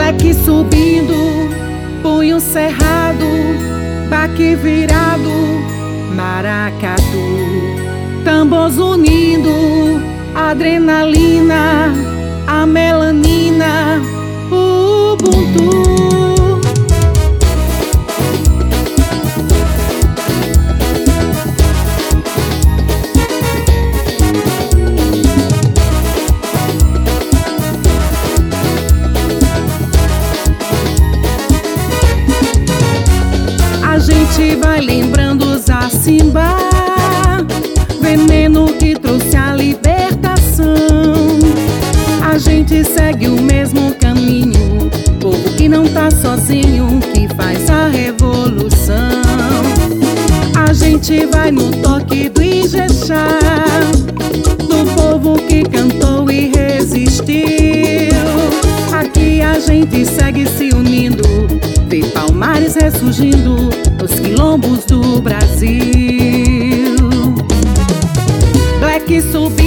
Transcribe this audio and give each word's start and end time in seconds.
Black 0.00 0.32
subindo, 0.32 1.14
punho 2.02 2.40
cerrado, 2.40 3.26
baque 4.08 4.56
virado, 4.56 5.30
maracatu, 6.16 7.04
tambores 8.24 8.78
unindo, 8.78 9.50
adrenalina, 10.34 11.92
a 12.46 12.64
melanina, 12.64 14.00
Ubuntu. 14.50 15.89
Gente 34.00 34.56
vai 34.56 34.80
lembrando 34.80 35.44
os 35.44 35.64
Simba, 36.02 36.56
veneno 38.00 38.72
que 38.72 38.94
trouxe 38.94 39.36
a 39.36 39.54
libertação. 39.54 40.64
A 42.22 42.38
gente 42.38 42.82
segue 42.82 43.28
o 43.28 43.40
mesmo 43.42 43.94
caminho, 43.96 44.90
povo 45.20 45.50
que 45.56 45.68
não 45.68 45.86
tá 45.86 46.10
sozinho, 46.10 46.98
que 47.12 47.28
faz 47.34 47.68
a 47.68 47.88
revolução. 47.88 49.20
A 50.56 50.72
gente 50.72 51.26
vai 51.26 51.50
no 51.50 51.70
toque 51.70 52.30
do 52.30 52.42
Ijexá, 52.42 53.26
do 54.58 54.94
povo 54.94 55.34
que 55.42 55.62
cantou 55.64 56.30
e 56.30 56.48
resistiu. 56.48 57.36
Aqui 58.98 59.42
a 59.42 59.58
gente 59.58 60.06
segue 60.06 60.46
se 60.46 60.70
unindo, 60.74 61.24
vê 61.86 62.02
palmares 62.06 62.76
ressurgindo 62.76 63.89
quilombos 64.40 64.86
do 64.86 65.20
Brasil. 65.20 66.96
Black 68.80 69.20
subindo, 69.20 69.59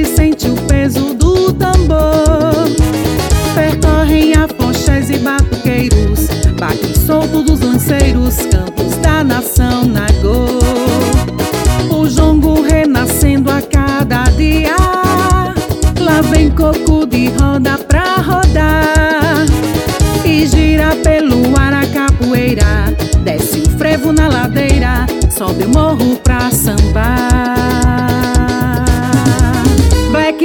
gente 0.00 0.04
sente 0.16 0.48
o 0.48 0.54
peso 0.66 1.14
do 1.14 1.52
tambor. 1.52 1.98
Percorrem 3.54 4.32
afoxés 4.34 5.10
e 5.10 5.18
batuqueiros, 5.18 6.26
baque 6.58 6.98
solto 6.98 7.42
dos 7.42 7.60
lanceiros, 7.60 8.36
campos 8.50 8.96
da 8.96 9.22
nação 9.22 9.84
Nagô. 9.84 10.60
O 11.94 12.08
jongo 12.08 12.62
renascendo 12.62 13.50
a 13.50 13.60
cada 13.60 14.24
dia, 14.36 14.76
lá 15.98 16.22
vem 16.22 16.50
coco 16.50 17.06
de 17.06 17.28
roda 17.30 17.78
pra 17.78 18.16
rodar. 18.16 19.44
E 20.24 20.46
gira 20.46 20.96
pelo 21.02 21.58
ar 21.58 21.74
a 21.74 21.86
capoeira, 21.86 22.94
desce 23.22 23.60
o 23.60 23.70
frevo 23.78 24.12
na 24.12 24.28
ladeira, 24.28 25.06
sobe 25.30 25.64
o 25.64 25.68
morro 25.68 26.16
pra 26.22 26.50
sambar 26.50 27.69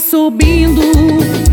subindo. 0.00 1.45